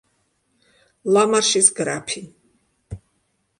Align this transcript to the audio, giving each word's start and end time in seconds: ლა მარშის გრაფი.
ლა 1.17 1.27
მარშის 1.33 1.71
გრაფი. 1.81 2.25